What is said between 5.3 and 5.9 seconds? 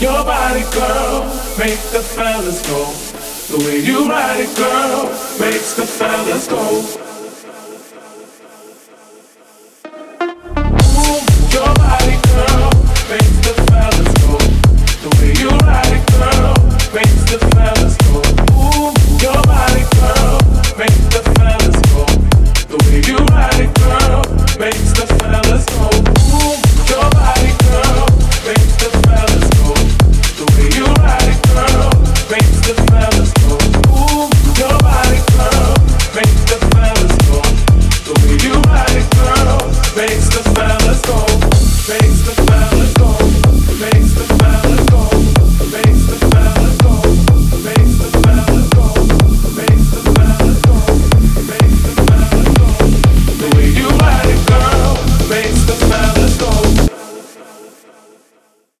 makes the